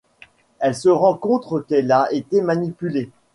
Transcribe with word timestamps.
Elle 0.57 0.73
se 0.73 0.89
rend 0.89 1.13
compte 1.13 1.67
qu'elle 1.67 1.91
a 1.91 2.07
été 2.11 2.41
manipulée. 2.41 3.11